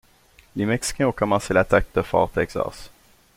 [0.55, 2.89] Les Mexicains ont commencé l'attaque de Fort Texas.